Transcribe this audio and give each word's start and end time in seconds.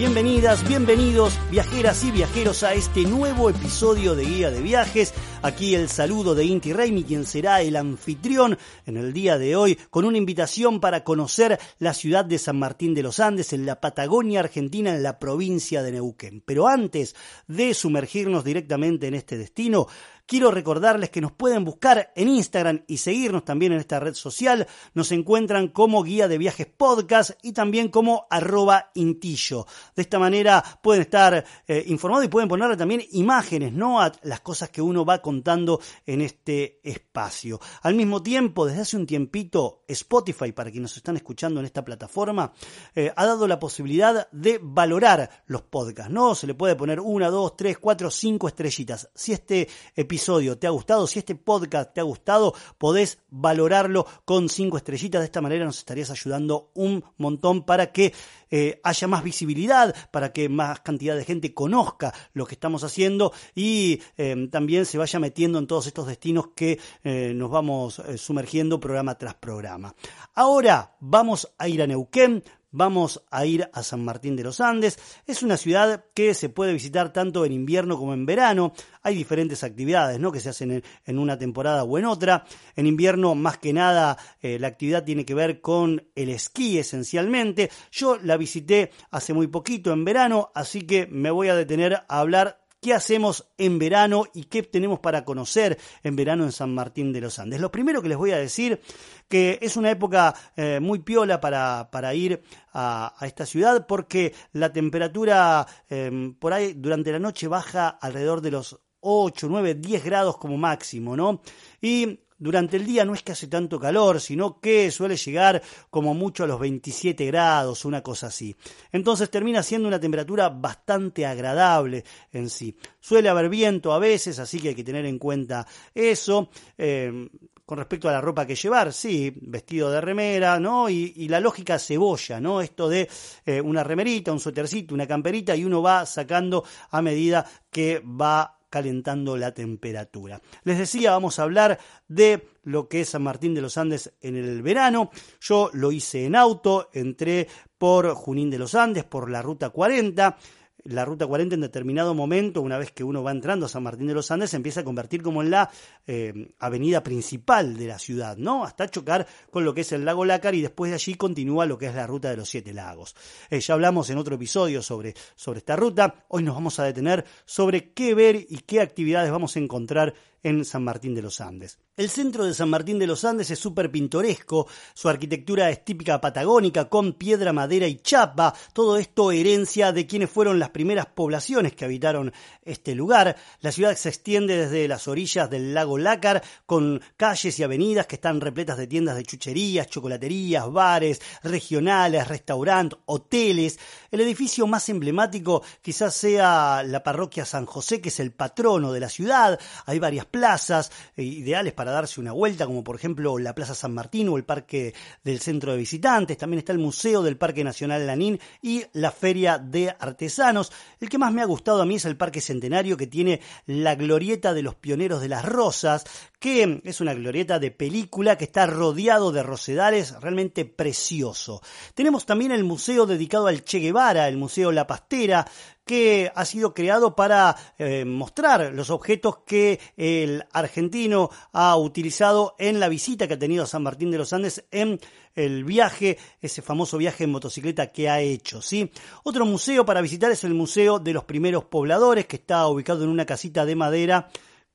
Bienvenidas, 0.00 0.66
bienvenidos, 0.66 1.38
viajeras 1.50 2.02
y 2.04 2.10
viajeros 2.10 2.62
a 2.62 2.72
este 2.72 3.02
nuevo 3.02 3.50
episodio 3.50 4.14
de 4.14 4.24
Guía 4.24 4.50
de 4.50 4.62
Viajes. 4.62 5.12
Aquí 5.42 5.74
el 5.74 5.90
saludo 5.90 6.34
de 6.34 6.46
Inti 6.46 6.72
Raimi, 6.72 7.04
quien 7.04 7.26
será 7.26 7.60
el 7.60 7.76
anfitrión 7.76 8.56
en 8.86 8.96
el 8.96 9.12
día 9.12 9.36
de 9.36 9.56
hoy, 9.56 9.78
con 9.90 10.06
una 10.06 10.16
invitación 10.16 10.80
para 10.80 11.04
conocer 11.04 11.60
la 11.78 11.92
ciudad 11.92 12.24
de 12.24 12.38
San 12.38 12.58
Martín 12.58 12.94
de 12.94 13.02
los 13.02 13.20
Andes, 13.20 13.52
en 13.52 13.66
la 13.66 13.78
Patagonia 13.78 14.40
Argentina, 14.40 14.90
en 14.96 15.02
la 15.02 15.18
provincia 15.18 15.82
de 15.82 15.92
Neuquén. 15.92 16.42
Pero 16.46 16.66
antes 16.66 17.14
de 17.46 17.74
sumergirnos 17.74 18.42
directamente 18.42 19.06
en 19.06 19.12
este 19.12 19.36
destino, 19.36 19.86
Quiero 20.30 20.52
recordarles 20.52 21.10
que 21.10 21.20
nos 21.20 21.32
pueden 21.32 21.64
buscar 21.64 22.12
en 22.14 22.28
Instagram 22.28 22.84
y 22.86 22.98
seguirnos 22.98 23.44
también 23.44 23.72
en 23.72 23.80
esta 23.80 23.98
red 23.98 24.14
social. 24.14 24.68
Nos 24.94 25.10
encuentran 25.10 25.66
como 25.66 26.04
Guía 26.04 26.28
de 26.28 26.38
Viajes 26.38 26.68
Podcast 26.68 27.32
y 27.42 27.50
también 27.50 27.88
como 27.88 28.28
arroba 28.30 28.92
intillo. 28.94 29.66
De 29.96 30.02
esta 30.02 30.20
manera 30.20 30.62
pueden 30.84 31.02
estar 31.02 31.44
eh, 31.66 31.82
informados 31.88 32.26
y 32.26 32.28
pueden 32.28 32.48
ponerle 32.48 32.76
también 32.76 33.02
imágenes, 33.10 33.72
¿no? 33.72 34.00
A 34.00 34.12
las 34.22 34.40
cosas 34.40 34.68
que 34.68 34.80
uno 34.80 35.04
va 35.04 35.20
contando 35.20 35.80
en 36.06 36.20
este 36.20 36.78
espacio. 36.88 37.58
Al 37.82 37.96
mismo 37.96 38.22
tiempo, 38.22 38.66
desde 38.66 38.82
hace 38.82 38.96
un 38.96 39.06
tiempito, 39.06 39.82
Spotify, 39.88 40.52
para 40.52 40.70
quienes 40.70 40.92
nos 40.92 40.96
están 40.96 41.16
escuchando 41.16 41.58
en 41.58 41.66
esta 41.66 41.84
plataforma, 41.84 42.52
eh, 42.94 43.12
ha 43.16 43.26
dado 43.26 43.48
la 43.48 43.58
posibilidad 43.58 44.30
de 44.30 44.60
valorar 44.62 45.42
los 45.46 45.62
podcasts, 45.62 46.12
¿no? 46.12 46.36
Se 46.36 46.46
le 46.46 46.54
puede 46.54 46.76
poner 46.76 47.00
una, 47.00 47.30
dos, 47.30 47.56
tres, 47.56 47.78
cuatro, 47.78 48.12
cinco 48.12 48.46
estrellitas. 48.46 49.10
Si 49.12 49.32
este 49.32 49.68
episodio 49.96 50.19
episodio 50.20 50.58
te 50.58 50.66
ha 50.66 50.70
gustado, 50.70 51.06
si 51.06 51.18
este 51.18 51.34
podcast 51.34 51.94
te 51.94 52.00
ha 52.00 52.02
gustado, 52.02 52.54
podés 52.76 53.20
valorarlo 53.30 54.06
con 54.26 54.50
cinco 54.50 54.76
estrellitas. 54.76 55.22
De 55.22 55.24
esta 55.24 55.40
manera 55.40 55.64
nos 55.64 55.78
estarías 55.78 56.10
ayudando 56.10 56.70
un 56.74 57.02
montón 57.16 57.64
para 57.64 57.90
que 57.90 58.12
eh, 58.50 58.82
haya 58.84 59.08
más 59.08 59.24
visibilidad, 59.24 59.94
para 60.10 60.30
que 60.30 60.50
más 60.50 60.80
cantidad 60.80 61.16
de 61.16 61.24
gente 61.24 61.54
conozca 61.54 62.12
lo 62.34 62.44
que 62.44 62.54
estamos 62.54 62.84
haciendo 62.84 63.32
y 63.54 64.02
eh, 64.18 64.48
también 64.52 64.84
se 64.84 64.98
vaya 64.98 65.18
metiendo 65.18 65.58
en 65.58 65.66
todos 65.66 65.86
estos 65.86 66.06
destinos 66.06 66.48
que 66.54 66.78
eh, 67.02 67.32
nos 67.34 67.50
vamos 67.50 68.02
sumergiendo 68.18 68.78
programa 68.78 69.16
tras 69.16 69.36
programa. 69.36 69.94
Ahora 70.34 70.96
vamos 71.00 71.50
a 71.56 71.66
ir 71.66 71.80
a 71.80 71.86
Neuquén, 71.86 72.44
Vamos 72.72 73.24
a 73.30 73.46
ir 73.46 73.68
a 73.72 73.82
San 73.82 74.04
Martín 74.04 74.36
de 74.36 74.44
los 74.44 74.60
Andes. 74.60 74.98
Es 75.26 75.42
una 75.42 75.56
ciudad 75.56 76.04
que 76.14 76.34
se 76.34 76.48
puede 76.48 76.72
visitar 76.72 77.12
tanto 77.12 77.44
en 77.44 77.52
invierno 77.52 77.98
como 77.98 78.14
en 78.14 78.26
verano. 78.26 78.72
Hay 79.02 79.16
diferentes 79.16 79.64
actividades 79.64 80.20
¿no? 80.20 80.30
que 80.30 80.38
se 80.38 80.50
hacen 80.50 80.82
en, 81.04 81.18
una 81.18 81.36
temporada 81.36 81.82
o 81.82 81.98
en 81.98 82.04
otra. 82.04 82.44
En 82.76 82.86
invierno, 82.86 83.34
más 83.34 83.58
que 83.58 83.72
nada, 83.72 84.16
eh, 84.40 84.58
la 84.60 84.68
actividad 84.68 85.04
tiene 85.04 85.24
que 85.24 85.34
ver 85.34 85.60
con 85.60 86.04
el 86.14 86.28
esquí 86.28 86.78
esencialmente. 86.78 87.70
Yo 87.90 88.18
la 88.18 88.36
visité 88.36 88.92
hace 89.10 89.34
muy 89.34 89.48
poquito 89.48 89.92
en 89.92 90.04
verano, 90.04 90.52
así 90.54 90.82
que 90.82 91.06
me 91.08 91.32
voy 91.32 91.48
a 91.48 91.56
detener 91.56 91.94
a 91.94 92.20
hablar 92.20 92.60
qué 92.80 92.94
hacemos 92.94 93.46
en 93.58 93.78
verano 93.78 94.24
y 94.32 94.44
qué 94.44 94.62
tenemos 94.62 95.00
para 95.00 95.24
conocer 95.24 95.78
en 96.02 96.16
verano 96.16 96.44
en 96.44 96.52
San 96.52 96.74
Martín 96.74 97.12
de 97.12 97.20
los 97.20 97.38
Andes. 97.38 97.60
Lo 97.60 97.70
primero 97.70 98.02
que 98.02 98.08
les 98.08 98.18
voy 98.18 98.32
a 98.32 98.38
decir 98.38 98.80
que 99.28 99.58
es 99.60 99.76
una 99.76 99.90
época 99.90 100.34
eh, 100.56 100.80
muy 100.80 101.00
piola 101.00 101.40
para, 101.40 101.90
para 101.90 102.14
ir 102.14 102.42
a, 102.72 103.14
esta 103.22 103.46
ciudad 103.46 103.86
porque 103.86 104.34
la 104.52 104.72
temperatura 104.72 105.66
em, 105.88 106.34
por 106.34 106.52
ahí 106.52 106.72
durante 106.74 107.12
la 107.12 107.18
noche 107.18 107.48
baja 107.48 107.88
alrededor 107.88 108.40
de 108.40 108.50
los 108.50 108.80
8, 109.00 109.46
9, 109.48 109.74
10 109.74 110.04
grados 110.04 110.36
como 110.36 110.56
máximo, 110.56 111.16
¿no? 111.16 111.42
Y 111.80 112.20
durante 112.40 112.76
el 112.78 112.86
día 112.86 113.04
no 113.04 113.14
es 113.14 113.22
que 113.22 113.32
hace 113.32 113.46
tanto 113.46 113.78
calor, 113.78 114.20
sino 114.20 114.58
que 114.60 114.90
suele 114.90 115.16
llegar 115.16 115.62
como 115.90 116.14
mucho 116.14 116.42
a 116.44 116.46
los 116.46 116.58
27 116.58 117.26
grados, 117.26 117.84
una 117.84 118.02
cosa 118.02 118.28
así. 118.28 118.56
Entonces 118.90 119.30
termina 119.30 119.62
siendo 119.62 119.86
una 119.86 120.00
temperatura 120.00 120.48
bastante 120.48 121.26
agradable 121.26 122.02
en 122.32 122.50
sí. 122.50 122.76
Suele 122.98 123.28
haber 123.28 123.48
viento 123.48 123.92
a 123.92 123.98
veces, 123.98 124.38
así 124.38 124.58
que 124.58 124.70
hay 124.70 124.74
que 124.74 124.82
tener 124.82 125.04
en 125.04 125.18
cuenta 125.18 125.66
eso. 125.94 126.48
Eh, 126.76 127.28
con 127.70 127.78
respecto 127.78 128.08
a 128.08 128.12
la 128.12 128.20
ropa 128.20 128.44
que 128.48 128.56
llevar, 128.56 128.92
sí, 128.92 129.32
vestido 129.42 129.92
de 129.92 130.00
remera, 130.00 130.58
¿no? 130.58 130.90
Y, 130.90 131.28
la 131.28 131.38
lógica 131.38 131.78
cebolla, 131.78 132.40
¿no? 132.40 132.60
Esto 132.60 132.88
de 132.88 133.08
eh, 133.46 133.60
una 133.60 133.84
remerita, 133.84 134.32
un 134.32 134.40
suétercito, 134.40 134.92
una 134.92 135.06
camperita 135.06 135.54
y 135.54 135.64
uno 135.64 135.80
va 135.80 136.04
sacando 136.04 136.64
a 136.90 137.00
medida 137.00 137.46
que 137.70 138.00
va 138.00 138.58
calentando 138.70 139.36
la 139.36 139.52
temperatura. 139.52 140.40
Les 140.64 140.78
decía, 140.78 141.10
vamos 141.10 141.38
a 141.38 141.42
hablar 141.42 141.78
de 142.08 142.48
lo 142.62 142.88
que 142.88 143.02
es 143.02 143.10
San 143.10 143.22
Martín 143.22 143.52
de 143.54 143.60
los 143.60 143.76
Andes 143.76 144.14
en 144.20 144.36
el 144.36 144.62
verano. 144.62 145.10
Yo 145.40 145.70
lo 145.74 145.92
hice 145.92 146.24
en 146.24 146.36
auto, 146.36 146.88
entré 146.92 147.48
por 147.76 148.14
Junín 148.14 148.48
de 148.48 148.58
los 148.58 148.74
Andes, 148.74 149.04
por 149.04 149.30
la 149.30 149.42
ruta 149.42 149.70
40 149.70 150.38
la 150.84 151.04
ruta 151.04 151.26
40 151.26 151.54
en 151.54 151.60
determinado 151.60 152.14
momento, 152.14 152.62
una 152.62 152.78
vez 152.78 152.92
que 152.92 153.04
uno 153.04 153.22
va 153.22 153.30
entrando 153.30 153.66
a 153.66 153.68
San 153.68 153.82
Martín 153.82 154.06
de 154.06 154.14
los 154.14 154.30
Andes, 154.30 154.50
se 154.50 154.56
empieza 154.56 154.80
a 154.80 154.84
convertir 154.84 155.22
como 155.22 155.42
en 155.42 155.50
la 155.50 155.70
eh, 156.06 156.52
avenida 156.58 157.02
principal 157.02 157.76
de 157.76 157.86
la 157.86 157.98
ciudad, 157.98 158.36
¿no? 158.36 158.64
Hasta 158.64 158.88
chocar 158.88 159.26
con 159.50 159.64
lo 159.64 159.74
que 159.74 159.82
es 159.82 159.92
el 159.92 160.04
lago 160.04 160.24
Lácar 160.24 160.54
y 160.54 160.62
después 160.62 160.90
de 160.90 160.96
allí 160.96 161.14
continúa 161.14 161.66
lo 161.66 161.78
que 161.78 161.86
es 161.86 161.94
la 161.94 162.06
ruta 162.06 162.30
de 162.30 162.36
los 162.36 162.48
siete 162.48 162.72
lagos. 162.72 163.14
Eh, 163.50 163.60
ya 163.60 163.74
hablamos 163.74 164.10
en 164.10 164.18
otro 164.18 164.34
episodio 164.34 164.82
sobre, 164.82 165.14
sobre 165.34 165.58
esta 165.58 165.76
ruta, 165.76 166.24
hoy 166.28 166.42
nos 166.42 166.54
vamos 166.54 166.78
a 166.78 166.84
detener 166.84 167.24
sobre 167.44 167.92
qué 167.92 168.14
ver 168.14 168.36
y 168.36 168.60
qué 168.66 168.80
actividades 168.80 169.30
vamos 169.30 169.56
a 169.56 169.58
encontrar 169.60 170.14
en 170.42 170.64
San 170.64 170.84
Martín 170.84 171.14
de 171.14 171.22
los 171.22 171.40
Andes. 171.40 171.78
El 171.96 172.08
centro 172.08 172.46
de 172.46 172.54
San 172.54 172.70
Martín 172.70 172.98
de 172.98 173.06
los 173.06 173.24
Andes 173.26 173.50
es 173.50 173.58
súper 173.58 173.90
pintoresco, 173.90 174.66
su 174.94 175.08
arquitectura 175.10 175.68
es 175.68 175.84
típica 175.84 176.18
patagónica 176.18 176.88
con 176.88 177.12
piedra, 177.12 177.52
madera 177.52 177.86
y 177.86 177.96
chapa, 177.96 178.54
todo 178.72 178.96
esto 178.96 179.32
herencia 179.32 179.92
de 179.92 180.06
quienes 180.06 180.30
fueron 180.30 180.58
las 180.58 180.70
primeras 180.70 181.06
poblaciones 181.06 181.74
que 181.74 181.84
habitaron 181.84 182.32
este 182.62 182.94
lugar. 182.94 183.36
La 183.60 183.70
ciudad 183.70 183.94
se 183.96 184.08
extiende 184.08 184.56
desde 184.56 184.88
las 184.88 185.08
orillas 185.08 185.50
del 185.50 185.74
lago 185.74 185.98
Lácar 185.98 186.42
con 186.64 187.02
calles 187.18 187.58
y 187.58 187.62
avenidas 187.62 188.06
que 188.06 188.14
están 188.14 188.40
repletas 188.40 188.78
de 188.78 188.86
tiendas 188.86 189.16
de 189.16 189.24
chucherías, 189.24 189.88
chocolaterías, 189.88 190.72
bares, 190.72 191.20
regionales, 191.42 192.28
restaurantes, 192.28 192.98
hoteles. 193.04 193.78
El 194.10 194.20
edificio 194.20 194.66
más 194.66 194.88
emblemático 194.88 195.62
quizás 195.82 196.14
sea 196.14 196.82
la 196.82 197.02
parroquia 197.02 197.44
San 197.44 197.66
José, 197.66 198.00
que 198.00 198.08
es 198.08 198.20
el 198.20 198.32
patrono 198.32 198.92
de 198.92 199.00
la 199.00 199.08
ciudad. 199.10 199.60
Hay 199.84 199.98
varias 199.98 200.29
plazas 200.30 200.90
eh, 201.16 201.22
ideales 201.22 201.72
para 201.72 201.92
darse 201.92 202.20
una 202.20 202.32
vuelta, 202.32 202.66
como 202.66 202.84
por 202.84 202.96
ejemplo 202.96 203.38
la 203.38 203.54
Plaza 203.54 203.74
San 203.74 203.94
Martín 203.94 204.28
o 204.28 204.36
el 204.36 204.44
Parque 204.44 204.94
del 205.24 205.40
Centro 205.40 205.72
de 205.72 205.78
Visitantes. 205.78 206.38
También 206.38 206.58
está 206.58 206.72
el 206.72 206.78
Museo 206.78 207.22
del 207.22 207.36
Parque 207.36 207.64
Nacional 207.64 208.06
Lanín 208.06 208.38
y 208.62 208.84
la 208.92 209.10
Feria 209.10 209.58
de 209.58 209.94
Artesanos. 209.98 210.72
El 211.00 211.08
que 211.08 211.18
más 211.18 211.32
me 211.32 211.42
ha 211.42 211.46
gustado 211.46 211.82
a 211.82 211.86
mí 211.86 211.96
es 211.96 212.04
el 212.04 212.16
Parque 212.16 212.40
Centenario 212.40 212.96
que 212.96 213.06
tiene 213.06 213.40
la 213.66 213.94
glorieta 213.94 214.54
de 214.54 214.62
los 214.62 214.74
pioneros 214.74 215.20
de 215.20 215.28
las 215.28 215.44
rosas, 215.44 216.04
que 216.38 216.80
es 216.84 217.00
una 217.00 217.14
glorieta 217.14 217.58
de 217.58 217.70
película 217.70 218.36
que 218.36 218.44
está 218.44 218.66
rodeado 218.66 219.32
de 219.32 219.42
rosedales 219.42 220.18
realmente 220.20 220.64
precioso. 220.64 221.62
Tenemos 221.94 222.26
también 222.26 222.52
el 222.52 222.64
museo 222.64 223.06
dedicado 223.06 223.46
al 223.46 223.64
Che 223.64 223.78
Guevara, 223.78 224.28
el 224.28 224.36
Museo 224.36 224.72
La 224.72 224.86
Pastera, 224.86 225.46
que 225.84 226.30
ha 226.34 226.44
sido 226.44 226.74
creado 226.74 227.16
para 227.16 227.56
eh, 227.78 228.04
mostrar 228.04 228.72
los 228.72 228.90
objetos 228.90 229.38
que 229.46 229.80
el 229.96 230.44
argentino 230.52 231.30
ha 231.52 231.76
utilizado 231.76 232.54
en 232.58 232.80
la 232.80 232.88
visita 232.88 233.26
que 233.26 233.34
ha 233.34 233.38
tenido 233.38 233.64
a 233.64 233.66
San 233.66 233.82
Martín 233.82 234.10
de 234.10 234.18
los 234.18 234.32
Andes 234.32 234.64
en 234.70 235.00
el 235.34 235.64
viaje, 235.64 236.18
ese 236.40 236.62
famoso 236.62 236.98
viaje 236.98 237.24
en 237.24 237.30
motocicleta 237.30 237.92
que 237.92 238.08
ha 238.08 238.20
hecho, 238.20 238.62
¿sí? 238.62 238.90
Otro 239.22 239.46
museo 239.46 239.84
para 239.84 240.00
visitar 240.00 240.30
es 240.30 240.44
el 240.44 240.54
Museo 240.54 240.98
de 240.98 241.12
los 241.12 241.24
Primeros 241.24 241.64
Pobladores, 241.64 242.26
que 242.26 242.36
está 242.36 242.66
ubicado 242.66 243.04
en 243.04 243.10
una 243.10 243.26
casita 243.26 243.64
de 243.64 243.76
madera 243.76 244.28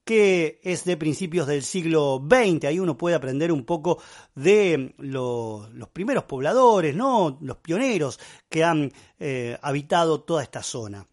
que 0.05 0.59
es 0.63 0.85
de 0.85 0.95
principios 0.95 1.47
del 1.47 1.63
siglo 1.63 2.23
XX. 2.23 2.65
Ahí 2.65 2.79
uno 2.79 2.95
puede 2.95 3.15
aprender 3.15 3.51
un 3.51 3.65
poco 3.65 3.97
de 4.35 4.93
los 4.99 5.89
primeros 5.91 6.23
pobladores, 6.25 6.95
¿no? 6.95 7.37
Los 7.41 7.57
pioneros 7.57 8.19
que 8.47 8.63
han 8.63 8.93
eh, 9.19 9.57
habitado 9.61 10.21
toda 10.21 10.43
esta 10.43 10.61
zona. 10.61 11.05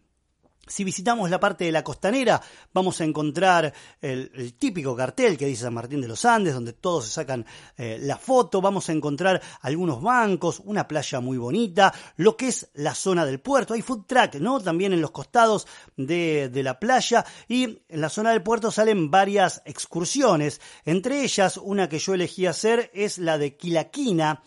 Si 0.65 0.85
visitamos 0.85 1.29
la 1.29 1.41
parte 1.41 1.65
de 1.65 1.73
la 1.73 1.83
costanera, 1.83 2.41
vamos 2.73 3.01
a 3.01 3.03
encontrar 3.03 3.73
el, 3.99 4.53
típico 4.53 4.95
cartel 4.95 5.37
que 5.37 5.45
dice 5.45 5.63
San 5.63 5.73
Martín 5.73 5.99
de 5.99 6.07
los 6.07 6.23
Andes, 6.23 6.53
donde 6.53 6.71
todos 6.71 7.03
se 7.03 7.11
sacan 7.11 7.45
eh, 7.75 7.97
la 7.99 8.15
foto. 8.15 8.61
Vamos 8.61 8.87
a 8.87 8.93
encontrar 8.93 9.41
algunos 9.59 10.01
bancos, 10.01 10.61
una 10.63 10.87
playa 10.87 11.19
muy 11.19 11.37
bonita, 11.37 11.93
lo 12.15 12.37
que 12.37 12.47
es 12.47 12.69
la 12.75 12.95
zona 12.95 13.25
del 13.25 13.41
puerto. 13.41 13.73
Hay 13.73 13.81
food 13.81 14.05
track, 14.07 14.35
¿no? 14.35 14.57
También 14.61 14.93
en 14.93 15.01
los 15.01 15.11
costados 15.11 15.67
de, 15.97 16.47
de 16.47 16.63
la 16.63 16.79
playa. 16.79 17.25
Y 17.49 17.63
en 17.89 17.99
la 17.99 18.07
zona 18.07 18.31
del 18.31 18.41
puerto 18.41 18.71
salen 18.71 19.11
varias 19.11 19.61
excursiones. 19.65 20.61
Entre 20.85 21.23
ellas, 21.23 21.57
una 21.57 21.89
que 21.89 21.99
yo 21.99 22.13
elegí 22.13 22.45
hacer 22.45 22.89
es 22.93 23.17
la 23.17 23.37
de 23.37 23.57
Quilaquina 23.57 24.41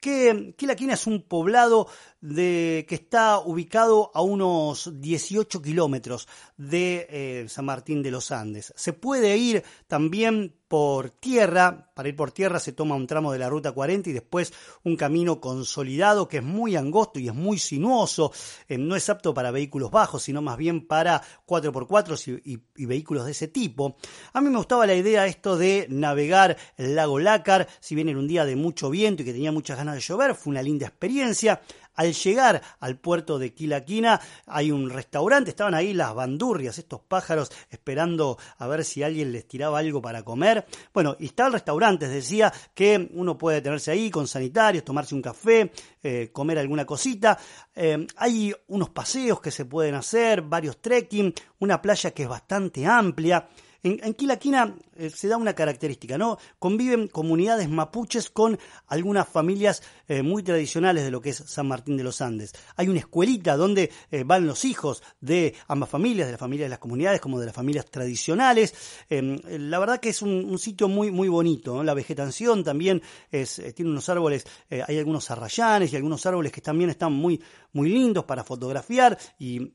que 0.00 0.54
Quilaquina 0.56 0.94
es 0.94 1.06
un 1.06 1.22
poblado 1.22 1.88
de, 2.20 2.86
que 2.88 2.94
está 2.94 3.38
ubicado 3.38 4.10
a 4.14 4.22
unos 4.22 4.90
18 5.00 5.62
kilómetros 5.62 6.26
de 6.56 7.06
eh, 7.10 7.48
San 7.48 7.66
Martín 7.66 8.02
de 8.02 8.10
los 8.10 8.30
Andes. 8.32 8.72
Se 8.76 8.92
puede 8.92 9.36
ir 9.36 9.62
también 9.86 10.59
por 10.70 11.10
tierra, 11.10 11.90
para 11.94 12.10
ir 12.10 12.14
por 12.14 12.30
tierra 12.30 12.60
se 12.60 12.70
toma 12.70 12.94
un 12.94 13.08
tramo 13.08 13.32
de 13.32 13.40
la 13.40 13.48
ruta 13.48 13.72
40 13.72 14.10
y 14.10 14.12
después 14.12 14.52
un 14.84 14.94
camino 14.94 15.40
consolidado 15.40 16.28
que 16.28 16.36
es 16.36 16.44
muy 16.44 16.76
angosto 16.76 17.18
y 17.18 17.26
es 17.26 17.34
muy 17.34 17.58
sinuoso, 17.58 18.32
eh, 18.68 18.78
no 18.78 18.94
es 18.94 19.10
apto 19.10 19.34
para 19.34 19.50
vehículos 19.50 19.90
bajos, 19.90 20.22
sino 20.22 20.42
más 20.42 20.56
bien 20.56 20.86
para 20.86 21.22
4x4 21.44 22.40
y, 22.44 22.60
y, 22.76 22.86
vehículos 22.86 23.24
de 23.24 23.32
ese 23.32 23.48
tipo. 23.48 23.96
A 24.32 24.40
mí 24.40 24.48
me 24.48 24.58
gustaba 24.58 24.86
la 24.86 24.94
idea 24.94 25.26
esto 25.26 25.56
de 25.56 25.88
navegar 25.90 26.56
el 26.76 26.94
lago 26.94 27.18
Lácar, 27.18 27.66
si 27.80 27.96
bien 27.96 28.08
era 28.08 28.20
un 28.20 28.28
día 28.28 28.44
de 28.44 28.54
mucho 28.54 28.90
viento 28.90 29.22
y 29.22 29.24
que 29.24 29.32
tenía 29.32 29.50
muchas 29.50 29.76
ganas 29.76 29.96
de 29.96 30.02
llover, 30.02 30.36
fue 30.36 30.52
una 30.52 30.62
linda 30.62 30.86
experiencia. 30.86 31.60
Al 32.00 32.14
llegar 32.14 32.62
al 32.80 32.98
puerto 32.98 33.38
de 33.38 33.52
Quilaquina 33.52 34.18
hay 34.46 34.70
un 34.70 34.88
restaurante, 34.88 35.50
estaban 35.50 35.74
ahí 35.74 35.92
las 35.92 36.14
bandurrias, 36.14 36.78
estos 36.78 37.02
pájaros 37.02 37.52
esperando 37.68 38.38
a 38.56 38.66
ver 38.68 38.86
si 38.86 39.02
alguien 39.02 39.32
les 39.32 39.46
tiraba 39.46 39.80
algo 39.80 40.00
para 40.00 40.22
comer. 40.22 40.64
Bueno, 40.94 41.14
y 41.20 41.26
está 41.26 41.48
el 41.48 41.52
restaurante, 41.52 42.08
decía 42.08 42.50
que 42.72 43.10
uno 43.12 43.36
puede 43.36 43.60
tenerse 43.60 43.90
ahí 43.90 44.10
con 44.10 44.26
sanitarios, 44.26 44.82
tomarse 44.82 45.14
un 45.14 45.20
café, 45.20 45.72
eh, 46.02 46.30
comer 46.32 46.58
alguna 46.58 46.86
cosita. 46.86 47.38
Eh, 47.74 48.06
hay 48.16 48.54
unos 48.68 48.88
paseos 48.88 49.38
que 49.42 49.50
se 49.50 49.66
pueden 49.66 49.94
hacer, 49.94 50.40
varios 50.40 50.80
trekking, 50.80 51.34
una 51.58 51.82
playa 51.82 52.12
que 52.12 52.22
es 52.22 52.28
bastante 52.30 52.86
amplia. 52.86 53.46
En, 53.82 54.14
Quilaquina 54.14 54.76
eh, 54.96 55.08
se 55.10 55.28
da 55.28 55.38
una 55.38 55.54
característica, 55.54 56.18
¿no? 56.18 56.38
Conviven 56.58 57.08
comunidades 57.08 57.68
mapuches 57.68 58.28
con 58.28 58.58
algunas 58.86 59.26
familias 59.26 59.82
eh, 60.06 60.22
muy 60.22 60.42
tradicionales 60.42 61.04
de 61.04 61.10
lo 61.10 61.20
que 61.22 61.30
es 61.30 61.38
San 61.38 61.68
Martín 61.68 61.96
de 61.96 62.04
los 62.04 62.20
Andes. 62.20 62.52
Hay 62.76 62.88
una 62.88 62.98
escuelita 62.98 63.56
donde 63.56 63.90
eh, 64.10 64.24
van 64.24 64.46
los 64.46 64.66
hijos 64.66 65.02
de 65.20 65.54
ambas 65.66 65.88
familias, 65.88 66.28
de 66.28 66.32
la 66.32 66.38
familia 66.38 66.66
de 66.66 66.70
las 66.70 66.78
comunidades 66.78 67.20
como 67.20 67.40
de 67.40 67.46
las 67.46 67.54
familias 67.54 67.86
tradicionales. 67.86 68.74
Em, 69.08 69.40
la 69.46 69.78
verdad 69.78 69.98
que 69.98 70.10
es 70.10 70.20
un, 70.20 70.58
sitio 70.58 70.88
muy, 70.88 71.10
muy 71.10 71.28
bonito. 71.28 71.82
La 71.82 71.94
vegetación 71.94 72.62
también 72.62 73.00
tiene 73.30 73.90
unos 73.90 74.08
árboles, 74.10 74.44
hay 74.68 74.98
algunos 74.98 75.30
arrayanes 75.30 75.92
y 75.92 75.96
algunos 75.96 76.26
árboles 76.26 76.52
que 76.52 76.60
también 76.60 76.90
están 76.90 77.14
muy, 77.14 77.40
muy 77.72 77.88
lindos 77.88 78.24
para 78.24 78.44
fotografiar 78.44 79.16
y 79.38 79.72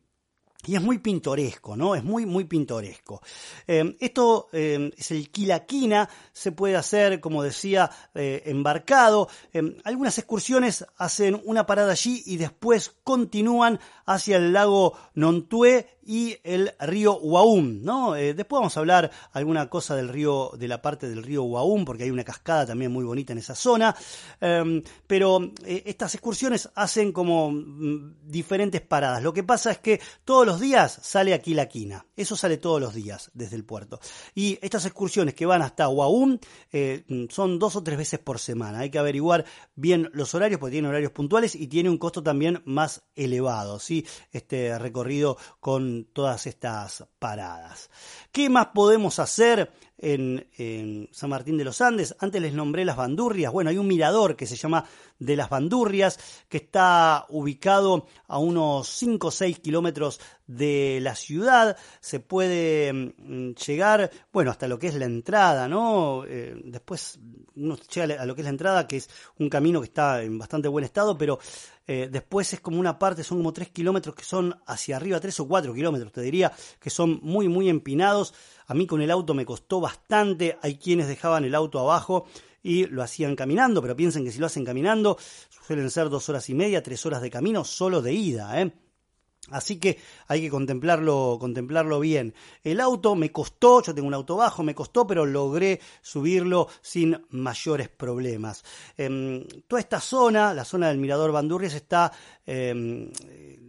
y 0.68 0.76
es 0.76 0.82
muy 0.82 1.00
pintoresco, 1.00 1.76
¿no? 1.76 1.96
Es 1.96 2.04
muy, 2.04 2.26
muy 2.26 2.46
pintoresco. 2.46 3.22
Eh, 3.68 3.96
esto 4.00 4.48
eh, 4.52 4.92
es 4.98 5.12
el 5.12 5.30
quilaquina, 5.30 6.10
se 6.34 6.52
puede 6.52 6.76
hacer, 6.76 7.20
como 7.20 7.44
decía, 7.44 7.90
eh, 8.14 8.44
embarcado. 8.46 9.30
algunas 9.84 10.18
excursiones 10.18 10.86
hacen 10.98 11.42
una 11.46 11.66
parada 11.66 11.92
allí 11.92 12.24
y 12.26 12.38
después 12.38 12.96
continúan 13.04 13.80
hacia 14.06 14.38
el 14.38 14.54
lago 14.54 14.94
Nontué 15.14 15.88
y 16.08 16.38
el 16.44 16.72
río 16.80 17.18
Huaum, 17.18 17.82
¿no? 17.82 18.14
Después 18.14 18.60
vamos 18.60 18.78
a 18.78 18.80
hablar 18.80 19.12
alguna 19.34 19.70
cosa 19.70 19.96
del 19.96 20.10
río, 20.10 20.52
de 20.58 20.68
la 20.68 20.80
parte 20.80 21.10
del 21.10 21.24
río 21.24 21.44
Huaum, 21.44 21.84
porque 21.84 22.04
hay 22.04 22.12
una 22.12 22.24
cascada 22.24 22.68
también 22.68 22.92
muy 22.92 23.04
bonita 23.04 23.34
en 23.34 23.40
esa 23.40 23.56
zona. 23.56 23.96
Pero 25.08 25.52
estas 25.66 26.14
excursiones 26.14 26.70
hacen 26.76 27.12
como 27.12 27.52
mm, 27.52 28.22
diferentes 28.24 28.82
paradas. 28.82 29.24
Lo 29.24 29.34
que 29.34 29.44
pasa 29.44 29.72
es 29.72 29.80
que 29.80 30.00
todos 30.24 30.46
los 30.46 30.55
días 30.60 31.00
sale 31.02 31.34
aquí 31.34 31.54
la 31.54 31.68
quina. 31.68 32.06
Eso 32.16 32.36
sale 32.36 32.58
todos 32.58 32.80
los 32.80 32.94
días 32.94 33.32
desde 33.34 33.56
el 33.56 33.66
puerto. 33.66 34.00
Y 34.34 34.60
estas 34.62 34.86
excursiones 34.86 35.34
que 35.34 35.46
van 35.46 35.62
hasta 35.62 35.90
Huaum 35.90 36.40
eh, 36.72 37.06
son 37.30 37.60
dos 37.60 37.76
o 37.76 37.84
tres 37.84 37.98
veces 37.98 38.20
por 38.20 38.40
semana. 38.40 38.80
Hay 38.80 38.90
que 38.90 39.00
averiguar 39.00 39.46
bien 39.76 40.10
los 40.14 40.34
horarios, 40.36 40.60
porque 40.60 40.74
tienen 40.74 40.90
horarios 40.90 41.12
puntuales 41.12 41.56
y 41.56 41.68
tiene 41.68 41.90
un 41.90 41.98
costo 41.98 42.24
también 42.24 42.62
más 42.66 43.04
elevado, 43.16 43.80
¿sí? 43.80 44.06
Este 44.32 44.78
recorrido 44.80 45.38
con 45.60 46.06
todas 46.14 46.48
estas 46.48 47.06
paradas. 47.26 47.90
¿Qué 48.32 48.52
más 48.52 48.68
podemos 48.68 49.18
hacer 49.18 49.72
en, 49.98 51.10
San 51.12 51.32
Martín 51.32 51.58
de 51.58 51.64
los 51.64 51.82
Andes? 51.82 52.16
Antes 52.20 52.40
les 52.40 52.54
nombré 52.54 52.86
las 52.86 52.98
bandurrias. 52.98 53.52
Bueno, 53.52 53.72
hay 53.72 53.80
un 53.80 53.88
mirador 53.88 54.36
que 54.36 54.46
se 54.46 54.56
llama 54.56 54.86
de 55.18 55.36
las 55.36 55.50
bandurrias 55.50 56.20
que 56.48 56.58
está 56.58 57.26
ubicado 57.30 58.06
a 58.28 58.38
unos 58.38 58.90
5 58.90 59.26
o 59.26 59.32
6 59.32 59.58
kilómetros 59.58 60.20
de 60.46 61.00
la 61.02 61.16
ciudad. 61.16 61.78
Se 62.00 62.20
puede 62.20 62.94
mm, 62.94 63.54
llegar, 63.54 64.12
bueno, 64.32 64.52
hasta 64.52 64.68
lo 64.68 64.78
que 64.78 64.90
es 64.90 64.94
la 64.94 65.06
entrada, 65.06 65.68
¿no? 65.68 66.26
Eh, 66.28 66.62
después 66.64 67.18
uno 67.56 67.76
llega 67.92 68.22
a 68.22 68.26
lo 68.28 68.36
que 68.36 68.42
es 68.42 68.46
la 68.46 68.52
entrada, 68.52 68.88
que 68.88 68.98
es 68.98 69.10
un 69.40 69.50
camino 69.50 69.82
que 69.82 69.88
está 69.88 70.22
en 70.22 70.38
bastante 70.38 70.68
buen 70.68 70.86
estado, 70.86 71.18
pero 71.18 71.40
eh, 71.88 72.10
después 72.12 72.52
es 72.54 72.60
como 72.60 72.80
una 72.80 72.98
parte, 72.98 73.24
son 73.24 73.38
como 73.38 73.54
3 73.54 73.70
kilómetros 73.70 74.16
que 74.16 74.24
son 74.24 74.60
hacia 74.66 74.96
arriba, 74.96 75.20
3 75.20 75.40
o 75.42 75.48
4 75.48 75.74
kilómetros, 75.74 76.12
te 76.12 76.22
diría, 76.22 76.52
que 76.80 76.90
son 76.90 77.20
muy, 77.22 77.48
muy 77.48 77.70
empinados. 77.70 78.34
A 78.68 78.74
mí 78.74 78.88
con 78.88 79.02
el 79.02 79.12
auto 79.12 79.34
me 79.34 79.46
costó 79.46 79.80
bastante. 79.80 80.58
Hay 80.62 80.78
quienes 80.78 81.08
dejaban 81.08 81.46
el 81.46 81.54
auto 81.54 81.80
abajo 81.80 82.26
y 82.64 82.88
lo 82.88 83.04
hacían 83.04 83.36
caminando, 83.36 83.82
pero 83.82 83.96
piensen 83.96 84.24
que 84.24 84.32
si 84.32 84.40
lo 84.40 84.48
hacen 84.48 84.66
caminando 84.66 85.18
suelen 85.68 85.90
ser 85.92 86.10
dos 86.10 86.28
horas 86.30 86.50
y 86.50 86.56
media, 86.56 86.82
tres 86.82 87.06
horas 87.06 87.22
de 87.22 87.30
camino 87.30 87.64
solo 87.64 88.02
de 88.02 88.14
ida. 88.14 88.60
¿eh? 88.60 88.72
Así 89.52 89.80
que 89.80 90.00
hay 90.28 90.42
que 90.42 90.50
contemplarlo, 90.50 91.38
contemplarlo 91.40 92.00
bien. 92.00 92.34
El 92.64 92.80
auto 92.80 93.16
me 93.16 93.32
costó, 93.32 93.84
yo 93.84 93.94
tengo 93.94 94.08
un 94.08 94.14
auto 94.14 94.38
bajo, 94.38 94.64
me 94.64 94.74
costó, 94.74 95.06
pero 95.06 95.26
logré 95.26 95.80
subirlo 96.02 96.68
sin 96.82 97.22
mayores 97.30 97.90
problemas. 97.90 98.64
Eh, 98.98 99.46
toda 99.68 99.80
esta 99.80 100.00
zona, 100.00 100.54
la 100.54 100.66
zona 100.66 100.88
del 100.88 100.98
Mirador 100.98 101.32
Bandurrias, 101.32 101.76
está 101.76 102.12
eh, 102.46 103.10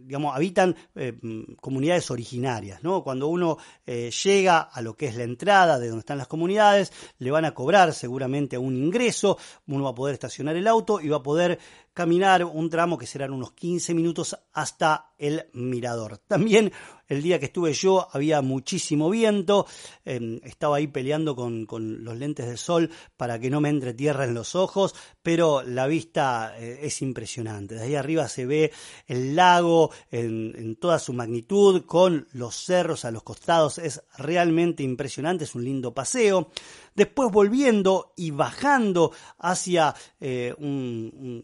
digamos, 0.07 0.33
habitan 0.33 0.73
eh, 0.95 1.13
comunidades 1.59 2.09
originarias, 2.11 2.81
¿no? 2.81 3.03
Cuando 3.03 3.27
uno 3.27 3.57
eh, 3.85 4.09
llega 4.23 4.59
a 4.59 4.81
lo 4.81 4.95
que 4.95 5.07
es 5.07 5.17
la 5.17 5.23
entrada 5.23 5.79
de 5.79 5.87
donde 5.87 5.99
están 5.99 6.17
las 6.17 6.27
comunidades, 6.27 6.93
le 7.19 7.29
van 7.29 7.43
a 7.43 7.53
cobrar 7.53 7.93
seguramente 7.93 8.57
un 8.57 8.77
ingreso, 8.77 9.37
uno 9.67 9.83
va 9.83 9.89
a 9.89 9.95
poder 9.95 10.13
estacionar 10.13 10.55
el 10.55 10.65
auto 10.67 11.01
y 11.01 11.09
va 11.09 11.17
a 11.17 11.23
poder 11.23 11.59
caminar 11.97 12.45
un 12.45 12.69
tramo 12.69 12.95
que 12.95 13.07
serán 13.07 13.33
unos 13.33 13.53
15 13.53 13.95
minutos 13.95 14.37
hasta 14.53 15.13
el 15.17 15.49
mirador. 15.53 16.19
También 16.19 16.71
el 17.07 17.21
día 17.21 17.39
que 17.39 17.45
estuve 17.45 17.73
yo 17.73 18.07
había 18.11 18.41
muchísimo 18.41 19.09
viento, 19.09 19.65
em, 20.05 20.39
estaba 20.43 20.77
ahí 20.77 20.87
peleando 20.87 21.35
con, 21.35 21.67
los 22.03 22.17
lentes 22.17 22.47
de 22.47 22.57
sol 22.57 22.89
para 23.15 23.39
que 23.39 23.49
no 23.49 23.61
me 23.61 23.69
entre 23.69 23.93
tierra 23.93 24.25
en 24.25 24.33
los 24.33 24.55
ojos, 24.55 24.95
pero 25.21 25.63
la 25.63 25.87
vista 25.87 26.55
eh, 26.57 26.79
es 26.83 27.01
impresionante. 27.01 27.75
Desde 27.75 27.87
ahí 27.87 27.95
arriba 27.95 28.27
se 28.27 28.45
ve 28.45 28.71
el 29.07 29.35
lago 29.35 29.91
en, 30.11 30.53
en 30.57 30.75
toda 30.75 30.99
su 30.99 31.13
magnitud, 31.13 31.85
con 31.85 32.27
los 32.33 32.55
cerros 32.55 33.05
a 33.05 33.11
los 33.11 33.23
costados, 33.23 33.77
es 33.77 34.01
realmente 34.17 34.83
impresionante, 34.83 35.43
es 35.45 35.55
un 35.55 35.63
lindo 35.63 35.93
paseo. 35.93 36.49
Después 36.97 37.31
volviendo 37.31 38.13
y 38.15 38.31
bajando 38.31 39.11
hacia, 39.37 39.93
eh, 40.19 40.55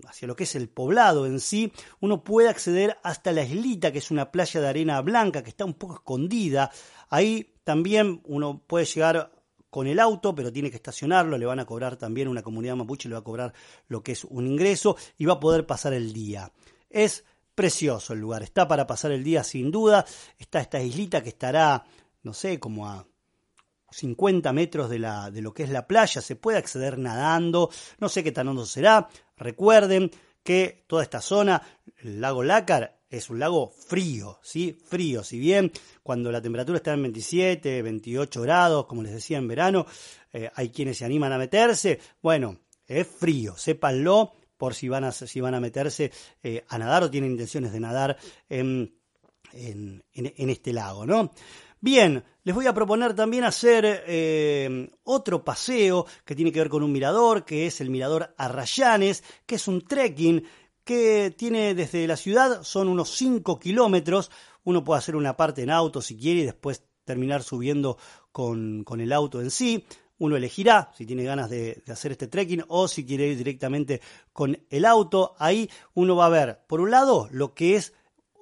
hacia 0.08 0.28
lo 0.28 0.36
que 0.36 0.46
es 0.46 0.56
el 0.56 0.68
poblado 0.68 1.28
en 1.28 1.40
sí, 1.40 1.72
uno 2.00 2.24
puede 2.24 2.50
acceder 2.50 2.98
hasta 3.04 3.32
la 3.32 3.44
islita, 3.44 3.92
que 3.92 4.00
es 4.00 4.10
una 4.10 4.32
playa 4.32 4.62
de 4.62 4.68
arena 4.68 5.00
blanca 5.02 5.44
que 5.44 5.52
está 5.54 5.66
un 5.66 5.76
poco 5.76 5.96
escondida. 5.96 6.70
Ahí 7.10 7.54
también 7.64 8.22
uno 8.26 8.62
puede 8.66 8.86
llegar 8.86 9.32
con 9.70 9.88
el 9.88 10.00
auto, 10.00 10.36
pero 10.36 10.52
tiene 10.52 10.70
que 10.70 10.76
estacionarlo, 10.76 11.38
le 11.38 11.46
van 11.46 11.60
a 11.60 11.66
cobrar 11.66 11.96
también 11.96 12.28
una 12.28 12.44
comunidad 12.44 12.76
mapuche, 12.76 13.10
le 13.10 13.16
va 13.16 13.22
a 13.22 13.24
cobrar 13.24 13.54
lo 13.88 14.04
que 14.04 14.12
es 14.12 14.24
un 14.24 14.46
ingreso 14.46 14.96
y 15.18 15.26
va 15.26 15.34
a 15.34 15.40
poder 15.40 15.66
pasar 15.66 15.94
el 15.94 16.14
día. 16.14 16.52
Es 16.90 17.24
Precioso 17.56 18.14
el 18.14 18.20
lugar, 18.20 18.42
está 18.42 18.68
para 18.68 18.88
pasar 18.88 19.12
el 19.12 19.24
día 19.24 19.44
sin 19.44 19.70
duda. 19.70 20.06
Está 20.40 20.60
esta 20.60 20.82
islita 20.82 21.22
que 21.22 21.30
estará, 21.30 21.86
no 22.24 22.34
sé, 22.34 22.60
como 22.60 22.90
a 22.90 23.06
50 23.92 24.52
metros 24.54 24.90
de, 24.90 24.98
la, 24.98 25.30
de 25.30 25.44
lo 25.44 25.54
que 25.54 25.62
es 25.62 25.70
la 25.70 25.86
playa, 25.86 26.20
se 26.20 26.36
puede 26.36 26.58
acceder 26.58 26.98
nadando, 26.98 27.70
no 28.00 28.10
sé 28.10 28.24
qué 28.24 28.32
tan 28.32 28.48
hondo 28.48 28.66
será. 28.66 29.08
Recuerden 29.38 30.10
que 30.42 30.84
toda 30.88 31.04
esta 31.04 31.22
zona, 31.22 31.62
el 31.98 32.20
lago 32.20 32.42
Lácar, 32.42 32.98
es 33.14 33.30
un 33.30 33.38
lago 33.38 33.70
frío, 33.70 34.40
¿sí? 34.42 34.76
Frío, 34.86 35.24
si 35.24 35.38
bien 35.38 35.72
cuando 36.02 36.32
la 36.32 36.42
temperatura 36.42 36.78
está 36.78 36.94
en 36.94 37.04
27, 37.04 37.84
28 37.84 38.42
grados, 38.42 38.88
como 38.88 39.04
les 39.04 39.14
decía 39.14 39.38
en 39.38 39.48
verano, 39.48 39.86
eh, 40.34 40.50
hay 40.56 40.70
quienes 40.70 40.98
se 40.98 41.06
animan 41.06 41.32
a 41.32 41.38
meterse, 41.38 42.00
bueno, 42.24 42.58
es 42.88 43.06
frío, 43.08 43.56
sépanlo 43.56 44.32
por 44.58 44.74
si 44.74 44.90
van 44.90 45.04
a, 45.04 45.12
si 45.12 45.40
van 45.40 45.54
a 45.54 45.60
meterse 45.60 46.12
eh, 46.42 46.64
a 46.68 46.78
nadar 46.80 47.04
o 47.04 47.12
tienen 47.12 47.32
intenciones 47.32 47.72
de 47.72 47.80
nadar 47.80 48.18
en, 48.50 48.96
en, 49.52 50.50
este 50.50 50.74
lago, 50.74 51.06
¿no? 51.06 51.32
Bien, 51.80 52.24
les 52.44 52.56
voy 52.56 52.66
a 52.66 52.74
proponer 52.74 53.14
también 53.14 53.44
hacer 53.44 54.06
eh, 54.08 54.90
otro 55.04 55.44
paseo 55.44 56.08
que 56.26 56.34
tiene 56.34 56.52
que 56.52 56.60
ver 56.60 56.70
con 56.70 56.82
un 56.82 56.92
mirador, 56.92 57.46
que 57.46 57.68
es 57.68 57.80
el 57.82 57.90
mirador 57.92 58.34
Arrayanes, 58.38 59.24
que 59.46 59.56
es 59.56 59.68
un 59.68 59.86
trekking 59.86 60.44
que 60.84 61.34
tiene 61.38 61.76
desde 61.76 62.08
la 62.08 62.18
ciudad, 62.18 62.64
son 62.64 62.88
unos 62.88 63.12
5 63.16 63.60
kilómetros, 63.60 64.32
uno 64.64 64.84
puede 64.84 65.00
hacer 65.00 65.16
una 65.16 65.36
parte 65.36 65.64
en 65.64 65.70
auto 65.70 66.02
si 66.02 66.18
quiere 66.18 66.42
y 66.42 66.46
después 66.46 66.84
terminar 67.06 67.44
subiendo 67.44 67.98
con, 68.32 68.84
con 68.84 69.02
el 69.02 69.12
auto 69.14 69.42
en 69.42 69.52
sí. 69.52 69.86
Uno 70.20 70.38
elegirá 70.38 70.92
si 70.96 71.06
tiene 71.06 71.24
ganas 71.24 71.50
de, 71.50 71.84
hacer 71.88 72.14
este 72.14 72.28
trekking 72.28 72.64
o 72.68 72.88
si 72.88 73.06
quiere 73.06 73.28
ir 73.28 73.38
directamente 73.38 74.02
con 74.32 74.58
el 74.70 74.86
auto. 74.86 75.36
Ahí 75.38 75.70
uno 75.96 76.16
va 76.16 76.28
a 76.28 76.30
ver, 76.30 76.60
por 76.68 76.80
un 76.80 76.92
lado, 76.92 77.28
lo 77.32 77.54
que 77.54 77.76
es 77.76 77.94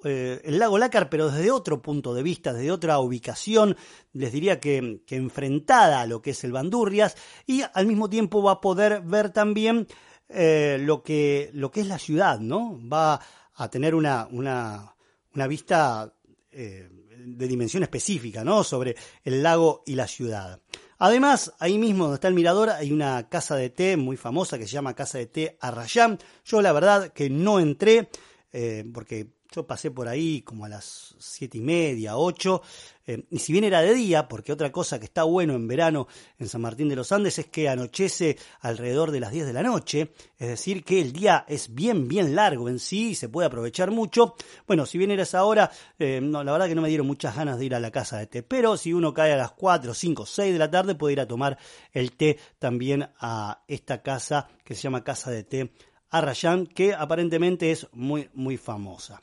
eh, 0.04 0.40
el 0.44 0.58
lago 0.58 0.78
Lácar, 0.78 1.08
pero 1.08 1.30
desde 1.30 1.50
otro 1.50 1.80
punto 1.80 2.14
de 2.14 2.22
vista, 2.22 2.52
desde 2.52 2.70
otra 2.70 2.98
ubicación, 2.98 3.76
les 4.12 4.32
diría 4.32 4.60
que, 4.60 5.02
que, 5.06 5.16
enfrentada 5.16 6.00
a 6.00 6.06
lo 6.06 6.22
que 6.22 6.30
es 6.30 6.44
el 6.44 6.52
Bandurrias, 6.52 7.16
y 7.46 7.62
al 7.72 7.86
mismo 7.86 8.10
tiempo 8.10 8.42
va 8.42 8.52
a 8.52 8.60
poder 8.60 9.02
ver 9.02 9.30
también 9.30 9.86
eh, 10.34 10.78
lo, 10.80 11.02
que, 11.02 11.50
lo 11.52 11.70
que 11.70 11.80
es 11.80 11.86
la 11.86 11.98
ciudad, 11.98 12.40
¿no? 12.40 12.78
Va 12.88 13.20
a 13.54 13.68
tener 13.68 13.94
una, 13.94 14.26
una, 14.30 14.94
una 15.34 15.46
vista 15.46 16.12
eh, 16.50 16.88
de 17.24 17.48
dimensión 17.48 17.82
específica, 17.82 18.44
¿no? 18.44 18.64
Sobre 18.64 18.96
el 19.24 19.42
lago 19.42 19.82
y 19.86 19.94
la 19.94 20.06
ciudad. 20.06 20.60
Además, 20.98 21.52
ahí 21.58 21.78
mismo 21.78 22.04
donde 22.04 22.14
está 22.16 22.28
el 22.28 22.34
mirador 22.34 22.70
hay 22.70 22.92
una 22.92 23.28
casa 23.28 23.56
de 23.56 23.70
té 23.70 23.96
muy 23.96 24.16
famosa 24.16 24.56
que 24.58 24.66
se 24.66 24.72
llama 24.72 24.94
Casa 24.94 25.18
de 25.18 25.26
Té 25.26 25.58
Arrayán. 25.60 26.18
Yo 26.44 26.62
la 26.62 26.72
verdad 26.72 27.12
que 27.12 27.28
no 27.28 27.58
entré 27.58 28.08
eh, 28.52 28.84
porque 28.94 29.32
yo 29.52 29.66
pasé 29.66 29.90
por 29.90 30.08
ahí 30.08 30.42
como 30.42 30.64
a 30.64 30.68
las 30.68 31.14
siete 31.18 31.58
y 31.58 31.60
media, 31.60 32.16
ocho, 32.16 32.62
eh, 33.06 33.24
y 33.30 33.38
si 33.38 33.52
bien 33.52 33.64
era 33.64 33.80
de 33.80 33.94
día, 33.94 34.28
porque 34.28 34.52
otra 34.52 34.70
cosa 34.70 34.98
que 34.98 35.06
está 35.06 35.24
bueno 35.24 35.54
en 35.54 35.66
verano 35.66 36.06
en 36.38 36.48
San 36.48 36.60
Martín 36.60 36.88
de 36.88 36.96
los 36.96 37.10
Andes 37.10 37.38
es 37.38 37.46
que 37.46 37.68
anochece 37.68 38.36
alrededor 38.60 39.10
de 39.10 39.20
las 39.20 39.32
10 39.32 39.46
de 39.46 39.52
la 39.52 39.62
noche, 39.62 40.12
es 40.38 40.48
decir, 40.48 40.84
que 40.84 41.00
el 41.00 41.12
día 41.12 41.44
es 41.48 41.74
bien, 41.74 42.06
bien 42.06 42.34
largo 42.34 42.68
en 42.68 42.78
sí 42.78 43.10
y 43.10 43.14
se 43.14 43.28
puede 43.28 43.46
aprovechar 43.46 43.90
mucho. 43.90 44.36
Bueno, 44.66 44.86
si 44.86 44.98
bien 44.98 45.10
era 45.10 45.24
esa 45.24 45.44
hora, 45.44 45.70
eh, 45.98 46.20
no, 46.22 46.44
la 46.44 46.52
verdad 46.52 46.68
que 46.68 46.74
no 46.74 46.82
me 46.82 46.88
dieron 46.88 47.06
muchas 47.06 47.34
ganas 47.34 47.58
de 47.58 47.64
ir 47.64 47.74
a 47.74 47.80
la 47.80 47.90
casa 47.90 48.18
de 48.18 48.26
té, 48.26 48.42
pero 48.42 48.76
si 48.76 48.92
uno 48.92 49.12
cae 49.12 49.32
a 49.32 49.36
las 49.36 49.52
4, 49.52 49.94
5, 49.94 50.26
6 50.26 50.52
de 50.52 50.58
la 50.58 50.70
tarde 50.70 50.94
puede 50.94 51.14
ir 51.14 51.20
a 51.20 51.26
tomar 51.26 51.58
el 51.92 52.12
té 52.12 52.38
también 52.58 53.10
a 53.18 53.62
esta 53.66 54.02
casa 54.02 54.48
que 54.64 54.74
se 54.74 54.82
llama 54.82 55.04
Casa 55.04 55.30
de 55.30 55.42
Té 55.42 55.72
Arrayán, 56.12 56.66
que 56.66 56.94
aparentemente 56.94 57.72
es 57.72 57.88
muy, 57.92 58.28
muy 58.34 58.56
famosa. 58.56 59.20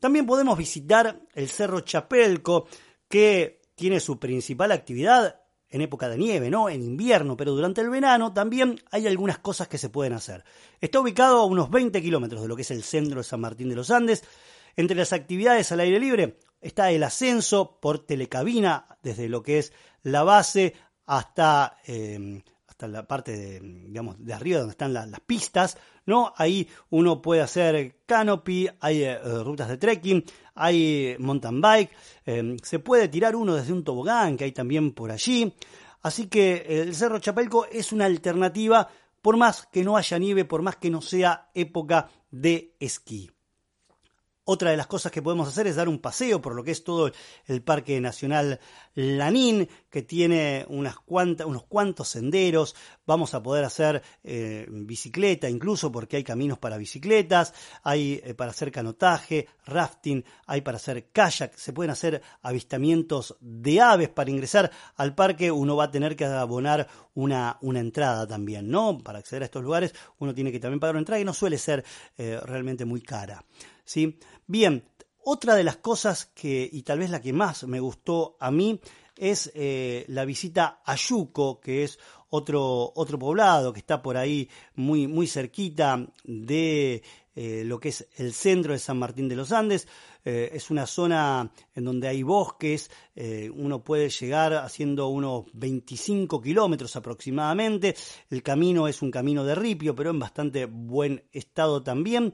También 0.00 0.26
podemos 0.26 0.58
visitar 0.58 1.20
el 1.32 1.48
Cerro 1.48 1.80
Chapelco, 1.80 2.66
que 3.08 3.62
tiene 3.74 4.00
su 4.00 4.18
principal 4.18 4.72
actividad 4.72 5.40
en 5.70 5.80
época 5.80 6.08
de 6.08 6.18
nieve, 6.18 6.50
¿no? 6.50 6.68
En 6.68 6.82
invierno, 6.82 7.36
pero 7.36 7.52
durante 7.52 7.80
el 7.80 7.88
verano 7.88 8.32
también 8.32 8.80
hay 8.90 9.06
algunas 9.06 9.38
cosas 9.38 9.68
que 9.68 9.78
se 9.78 9.88
pueden 9.88 10.12
hacer. 10.12 10.44
Está 10.80 11.00
ubicado 11.00 11.38
a 11.38 11.46
unos 11.46 11.70
20 11.70 12.02
kilómetros 12.02 12.42
de 12.42 12.48
lo 12.48 12.56
que 12.56 12.62
es 12.62 12.70
el 12.70 12.82
centro 12.82 13.18
de 13.18 13.24
San 13.24 13.40
Martín 13.40 13.68
de 13.68 13.76
los 13.76 13.90
Andes. 13.90 14.24
Entre 14.76 14.96
las 14.96 15.12
actividades 15.12 15.70
al 15.72 15.80
aire 15.80 15.98
libre 15.98 16.38
está 16.60 16.90
el 16.90 17.02
ascenso 17.02 17.78
por 17.80 18.00
telecabina, 18.00 18.98
desde 19.02 19.28
lo 19.28 19.42
que 19.42 19.58
es 19.58 19.72
la 20.02 20.22
base 20.22 20.74
hasta 21.06 21.78
eh, 21.86 22.42
hasta 22.74 22.88
la 22.88 23.06
parte 23.06 23.36
de, 23.36 23.60
digamos, 23.60 24.16
de 24.18 24.34
arriba 24.34 24.58
donde 24.58 24.72
están 24.72 24.92
las 24.92 25.20
pistas, 25.20 25.78
¿no? 26.06 26.34
Ahí 26.36 26.68
uno 26.90 27.22
puede 27.22 27.40
hacer 27.40 28.00
canopy, 28.04 28.68
hay 28.80 29.04
eh, 29.04 29.16
rutas 29.44 29.68
de 29.68 29.76
trekking, 29.76 30.24
hay 30.56 31.14
mountain 31.20 31.60
bike, 31.60 31.90
em, 32.26 32.56
se 32.58 32.80
puede 32.80 33.06
tirar 33.06 33.36
uno 33.36 33.54
desde 33.54 33.72
un 33.72 33.84
tobogán 33.84 34.36
que 34.36 34.42
hay 34.42 34.50
también 34.50 34.92
por 34.92 35.12
allí. 35.12 35.54
Así 36.02 36.26
que 36.26 36.66
el 36.68 36.96
Cerro 36.96 37.20
Chapelco 37.20 37.64
es 37.66 37.92
una 37.92 38.06
alternativa 38.06 38.88
por 39.22 39.36
más 39.36 39.68
que 39.70 39.84
no 39.84 39.96
haya 39.96 40.18
nieve, 40.18 40.44
por 40.44 40.62
más 40.62 40.74
que 40.74 40.90
no 40.90 41.00
sea 41.00 41.50
época 41.54 42.08
de 42.32 42.74
esquí. 42.80 43.30
Otra 44.46 44.70
de 44.70 44.76
las 44.76 44.86
cosas 44.86 45.10
que 45.10 45.22
podemos 45.22 45.48
hacer 45.48 45.66
es 45.66 45.76
dar 45.76 45.88
un 45.88 45.98
paseo 45.98 46.42
por 46.42 46.54
lo 46.54 46.62
que 46.62 46.70
es 46.70 46.84
todo 46.84 47.10
el 47.46 47.62
Parque 47.62 47.98
Nacional 47.98 48.60
Lanín, 48.94 49.66
que 49.88 50.02
tiene 50.02 50.66
unos 50.68 50.96
cuantos 51.66 52.08
senderos. 52.08 52.76
Vamos 53.06 53.32
a 53.32 53.42
poder 53.42 53.64
hacer 53.64 54.02
eh, 54.22 54.66
bicicleta 54.68 55.48
incluso 55.48 55.90
porque 55.90 56.18
hay 56.18 56.24
caminos 56.24 56.58
para 56.58 56.76
bicicletas, 56.76 57.54
hay 57.82 58.20
eh, 58.22 58.34
para 58.34 58.50
hacer 58.50 58.70
canotaje, 58.70 59.48
rafting, 59.64 60.22
hay 60.46 60.60
para 60.60 60.76
hacer 60.76 61.08
kayak, 61.10 61.56
se 61.56 61.72
pueden 61.72 61.90
hacer 61.90 62.20
avistamientos 62.42 63.38
de 63.40 63.80
aves. 63.80 64.10
Para 64.10 64.30
ingresar 64.30 64.70
al 64.96 65.14
parque 65.14 65.50
uno 65.50 65.74
va 65.74 65.84
a 65.84 65.90
tener 65.90 66.16
que 66.16 66.26
abonar 66.26 66.86
una, 67.14 67.56
una 67.62 67.80
entrada 67.80 68.26
también, 68.26 68.68
¿no? 68.68 68.98
Para 68.98 69.20
acceder 69.20 69.40
a 69.40 69.46
estos 69.46 69.62
lugares 69.62 69.94
uno 70.18 70.34
tiene 70.34 70.52
que 70.52 70.60
también 70.60 70.80
pagar 70.80 70.96
una 70.96 71.00
entrada 71.00 71.20
y 71.20 71.24
no 71.24 71.32
suele 71.32 71.56
ser 71.56 71.82
eh, 72.18 72.38
realmente 72.44 72.84
muy 72.84 73.00
cara. 73.00 73.42
¿sí? 73.84 74.18
Bien, 74.46 74.84
otra 75.22 75.54
de 75.54 75.64
las 75.64 75.76
cosas 75.76 76.26
que, 76.26 76.68
y 76.70 76.82
tal 76.82 76.98
vez 76.98 77.10
la 77.10 77.22
que 77.22 77.32
más 77.32 77.64
me 77.64 77.80
gustó 77.80 78.36
a 78.40 78.50
mí, 78.50 78.80
es 79.16 79.50
eh, 79.54 80.04
la 80.08 80.24
visita 80.24 80.80
a 80.84 80.96
Yuco, 80.96 81.60
que 81.60 81.84
es 81.84 81.98
otro, 82.30 82.92
otro 82.94 83.18
poblado 83.18 83.72
que 83.72 83.78
está 83.78 84.02
por 84.02 84.16
ahí 84.16 84.48
muy, 84.74 85.06
muy 85.06 85.26
cerquita 85.26 86.04
de 86.24 87.02
eh, 87.36 87.62
lo 87.64 87.78
que 87.78 87.90
es 87.90 88.08
el 88.16 88.32
centro 88.32 88.72
de 88.72 88.78
San 88.78 88.98
Martín 88.98 89.28
de 89.28 89.36
los 89.36 89.52
Andes. 89.52 89.86
Eh, 90.24 90.50
es 90.52 90.70
una 90.70 90.86
zona 90.86 91.50
en 91.74 91.84
donde 91.84 92.08
hay 92.08 92.22
bosques, 92.22 92.90
uno 93.54 93.84
puede 93.84 94.08
llegar 94.08 94.54
haciendo 94.54 95.08
unos 95.08 95.44
25 95.52 96.40
kilómetros 96.40 96.96
aproximadamente. 96.96 97.94
El 98.30 98.42
camino 98.42 98.88
es 98.88 99.00
un 99.02 99.10
camino 99.10 99.44
de 99.44 99.54
ripio, 99.54 99.94
pero 99.94 100.10
en 100.10 100.18
bastante 100.18 100.66
buen 100.66 101.22
estado 101.32 101.82
también. 101.82 102.32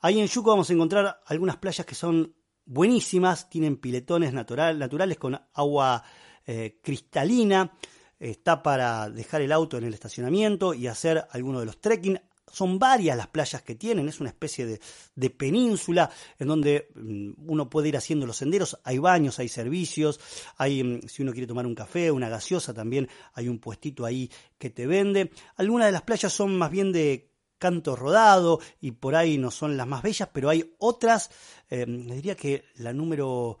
Ahí 0.00 0.20
en 0.20 0.28
Yuco 0.28 0.50
vamos 0.50 0.70
a 0.70 0.72
encontrar 0.72 1.22
algunas 1.26 1.56
playas 1.56 1.84
que 1.84 1.96
son 1.96 2.34
buenísimas, 2.64 3.50
tienen 3.50 3.78
piletones 3.78 4.32
naturales 4.32 5.18
con 5.18 5.40
agua 5.54 6.04
eh, 6.46 6.78
cristalina, 6.82 7.72
está 8.18 8.62
para 8.62 9.10
dejar 9.10 9.42
el 9.42 9.50
auto 9.50 9.76
en 9.76 9.84
el 9.84 9.94
estacionamiento 9.94 10.72
y 10.72 10.86
hacer 10.86 11.26
alguno 11.32 11.58
de 11.60 11.66
los 11.66 11.80
trekking. 11.80 12.20
Son 12.50 12.78
varias 12.78 13.16
las 13.16 13.26
playas 13.26 13.60
que 13.62 13.74
tienen, 13.74 14.08
es 14.08 14.20
una 14.20 14.30
especie 14.30 14.66
de, 14.66 15.30
península 15.30 16.10
en 16.38 16.48
donde 16.48 16.88
mm, 16.94 17.32
uno 17.46 17.68
puede 17.68 17.88
ir 17.88 17.96
haciendo 17.96 18.24
los 18.24 18.36
senderos, 18.36 18.78
hay 18.84 18.98
baños, 18.98 19.38
hay 19.38 19.48
servicios, 19.48 20.20
hay, 20.56 20.82
mm, 20.82 21.08
si 21.08 21.22
uno 21.22 21.32
quiere 21.32 21.46
tomar 21.46 21.66
un 21.66 21.74
café, 21.74 22.10
una 22.10 22.28
gaseosa, 22.28 22.72
también 22.72 23.08
hay 23.34 23.48
un 23.48 23.58
puestito 23.58 24.06
ahí 24.06 24.30
que 24.58 24.70
te 24.70 24.86
vende. 24.86 25.32
Algunas 25.56 25.88
de 25.88 25.92
las 25.92 26.02
playas 26.02 26.32
son 26.32 26.56
más 26.56 26.70
bien 26.70 26.92
de 26.92 27.28
canto 27.58 27.96
rodado 27.96 28.60
y 28.80 28.92
por 28.92 29.14
ahí 29.14 29.38
no 29.38 29.50
son 29.50 29.76
las 29.76 29.86
más 29.86 30.02
bellas, 30.02 30.28
pero 30.32 30.48
hay 30.48 30.74
otras, 30.78 31.30
eh, 31.70 31.84
diría 31.86 32.36
que 32.36 32.64
la 32.76 32.92
número... 32.92 33.58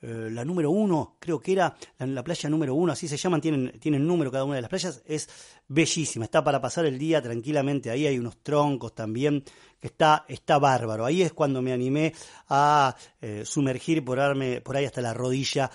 Eh, 0.00 0.28
la 0.30 0.44
número 0.44 0.70
uno, 0.70 1.16
creo 1.18 1.40
que 1.40 1.50
era 1.50 1.76
la, 1.98 2.22
playa 2.22 2.48
número 2.48 2.72
uno, 2.72 2.92
así 2.92 3.08
se 3.08 3.16
llaman, 3.16 3.40
tienen, 3.40 3.80
tienen 3.80 4.06
número 4.06 4.30
cada 4.30 4.44
una 4.44 4.54
de 4.54 4.62
las 4.62 4.68
playas, 4.68 5.02
es 5.04 5.28
bellísima, 5.66 6.24
está 6.24 6.44
para 6.44 6.60
pasar 6.60 6.86
el 6.86 6.96
día 6.96 7.20
tranquilamente, 7.20 7.90
ahí 7.90 8.06
hay 8.06 8.16
unos 8.16 8.36
troncos 8.44 8.94
también, 8.94 9.42
que 9.80 9.88
está, 9.88 10.24
está 10.28 10.60
bárbaro, 10.60 11.04
ahí 11.04 11.22
es 11.22 11.32
cuando 11.32 11.62
me 11.62 11.72
animé 11.72 12.14
a 12.48 12.94
eh, 13.20 13.42
sumergir 13.44 14.04
por, 14.04 14.20
por 14.62 14.76
ahí 14.76 14.84
hasta 14.84 15.00
la 15.00 15.14
rodilla 15.14 15.68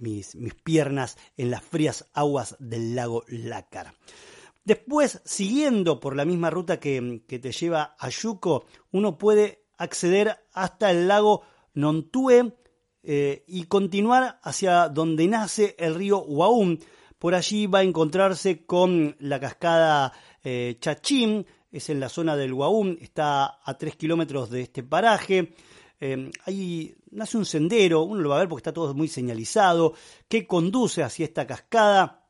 mis, 0.00 0.34
mis 0.34 0.54
piernas 0.56 1.16
en 1.36 1.52
las 1.52 1.62
frías 1.62 2.06
aguas 2.12 2.56
del 2.58 2.96
lago 2.96 3.22
Lácar. 3.28 3.94
Después, 4.66 5.22
siguiendo 5.24 6.00
por 6.00 6.16
la 6.16 6.24
misma 6.24 6.50
ruta 6.50 6.80
que, 6.80 7.22
te 7.28 7.52
lleva 7.52 7.94
a 7.96 8.08
Yuco, 8.08 8.66
uno 8.90 9.16
puede 9.16 9.62
acceder 9.78 10.36
hasta 10.52 10.90
el 10.90 11.06
lago 11.06 11.42
Nontue 11.74 12.52
eh, 13.04 13.44
y 13.46 13.66
continuar 13.66 14.40
hacia 14.42 14.88
donde 14.88 15.28
nace 15.28 15.76
el 15.78 15.94
río 15.94 16.18
Huaún. 16.18 16.80
Por 17.16 17.36
allí 17.36 17.68
va 17.68 17.78
a 17.78 17.84
encontrarse 17.84 18.66
con 18.66 19.14
la 19.20 19.38
cascada 19.38 20.12
eh, 20.42 20.76
Chachín, 20.80 21.46
es 21.70 21.88
en 21.88 22.00
la 22.00 22.08
zona 22.08 22.34
del 22.34 22.52
Guaum, 22.52 22.96
está 23.00 23.60
a 23.62 23.78
3 23.78 23.94
kilómetros 23.94 24.50
de 24.50 24.62
este 24.62 24.82
paraje. 24.82 25.54
Eh, 26.00 26.28
ahí 26.44 26.92
nace 27.12 27.38
un 27.38 27.46
sendero, 27.46 28.02
uno 28.02 28.20
lo 28.20 28.30
va 28.30 28.36
a 28.36 28.40
ver 28.40 28.48
porque 28.48 28.62
está 28.62 28.72
todo 28.72 28.92
muy 28.94 29.06
señalizado, 29.06 29.94
que 30.26 30.44
conduce 30.44 31.04
hacia 31.04 31.24
esta 31.24 31.46
cascada. 31.46 32.25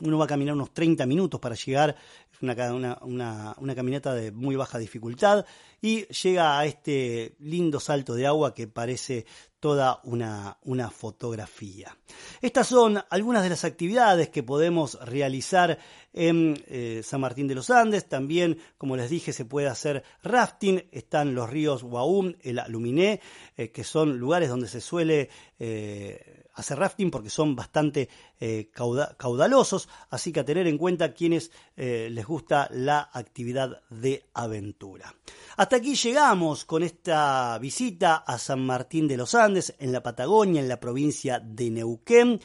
Uno 0.00 0.18
va 0.18 0.24
a 0.24 0.28
caminar 0.28 0.54
unos 0.54 0.74
30 0.74 1.06
minutos 1.06 1.40
para 1.40 1.54
llegar, 1.54 1.96
es 2.32 2.42
una, 2.70 2.98
una, 3.02 3.74
caminata 3.74 4.14
de 4.14 4.30
muy 4.30 4.56
baja 4.56 4.78
dificultad 4.78 5.46
y 5.80 6.04
llega 6.06 6.58
a 6.58 6.66
este 6.66 7.34
lindo 7.38 7.80
salto 7.80 8.14
de 8.14 8.26
agua 8.26 8.54
que 8.54 8.66
parece 8.66 9.24
toda 9.58 10.00
una, 10.04 10.58
una 10.64 10.90
fotografía. 10.90 11.96
Estas 12.42 12.68
son 12.68 13.02
algunas 13.10 13.42
de 13.42 13.48
las 13.48 13.64
actividades 13.64 14.28
que 14.28 14.42
podemos 14.42 14.98
realizar 15.06 15.78
en 16.12 16.62
eh, 16.66 17.00
San 17.02 17.20
Martín 17.20 17.48
de 17.48 17.54
los 17.54 17.70
Andes. 17.70 18.08
También, 18.08 18.58
como 18.78 18.96
les 18.96 19.10
dije, 19.10 19.32
se 19.32 19.44
puede 19.44 19.68
hacer 19.68 20.04
rafting. 20.22 20.84
Están 20.92 21.34
los 21.34 21.48
ríos 21.48 21.82
Guaum, 21.82 22.34
el 22.42 22.58
Aluminé, 22.58 23.20
eh, 23.56 23.70
que 23.70 23.82
son 23.82 24.18
lugares 24.18 24.50
donde 24.50 24.68
se 24.68 24.80
suele 24.80 25.30
eh, 25.58 26.45
hacer 26.56 26.78
rafting 26.78 27.10
porque 27.10 27.30
son 27.30 27.54
bastante 27.54 28.08
caudalosos. 29.16 29.88
Así 30.10 30.32
que 30.32 30.40
a 30.40 30.44
tener 30.44 30.66
en 30.66 30.78
cuenta 30.78 31.14
quienes 31.14 31.52
les 31.76 32.26
gusta 32.26 32.68
la 32.72 33.10
actividad 33.12 33.82
de 33.90 34.24
aventura. 34.34 35.14
Hasta 35.56 35.76
aquí 35.76 35.94
llegamos 35.94 36.64
con 36.64 36.82
esta 36.82 37.58
visita 37.58 38.16
a 38.16 38.38
San 38.38 38.66
Martín 38.66 39.06
de 39.08 39.16
los 39.16 39.34
Andes, 39.34 39.74
en 39.78 39.92
la 39.92 40.02
Patagonia, 40.02 40.60
en 40.60 40.68
la 40.68 40.80
provincia 40.80 41.40
de 41.40 41.70
Neuquén. 41.70 42.40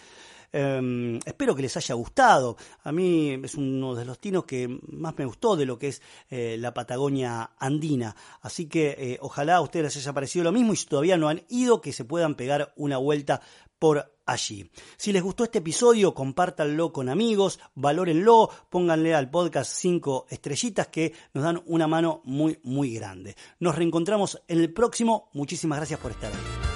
Em, 0.53 1.19
espero 1.25 1.55
que 1.55 1.61
les 1.61 1.77
haya 1.77 1.95
gustado. 1.95 2.57
A 2.83 2.91
mí 2.91 3.39
es 3.43 3.55
uno 3.55 3.95
de 3.95 4.05
los 4.05 4.19
tinos 4.19 4.45
que 4.45 4.67
más 4.87 5.17
me 5.17 5.25
gustó 5.25 5.55
de 5.55 5.65
lo 5.65 5.79
que 5.79 5.89
es 5.89 6.01
eh, 6.29 6.57
la 6.59 6.73
Patagonia 6.73 7.51
andina. 7.57 8.15
Así 8.41 8.67
que 8.67 8.95
eh, 8.97 9.17
ojalá 9.21 9.55
a 9.55 9.61
ustedes 9.61 9.95
les 9.95 9.97
haya 9.97 10.13
parecido 10.13 10.43
lo 10.43 10.51
mismo 10.51 10.73
y 10.73 10.75
si 10.75 10.85
todavía 10.87 11.17
no 11.17 11.29
han 11.29 11.43
ido, 11.49 11.81
que 11.81 11.93
se 11.93 12.05
puedan 12.05 12.35
pegar 12.35 12.73
una 12.75 12.97
vuelta 12.97 13.41
por 13.79 14.13
allí. 14.27 14.69
Si 14.97 15.11
les 15.11 15.23
gustó 15.23 15.43
este 15.43 15.57
episodio, 15.57 16.13
compártanlo 16.13 16.93
con 16.93 17.09
amigos, 17.09 17.59
valórenlo, 17.73 18.49
pónganle 18.69 19.15
al 19.15 19.31
podcast 19.31 19.71
5 19.73 20.27
estrellitas 20.29 20.87
que 20.87 21.13
nos 21.33 21.43
dan 21.43 21.63
una 21.65 21.87
mano 21.87 22.21
muy, 22.23 22.59
muy 22.63 22.93
grande. 22.93 23.35
Nos 23.59 23.75
reencontramos 23.75 24.39
en 24.47 24.59
el 24.59 24.71
próximo. 24.71 25.29
Muchísimas 25.33 25.79
gracias 25.79 25.99
por 25.99 26.11
estar 26.11 26.31
ahí. 26.31 26.70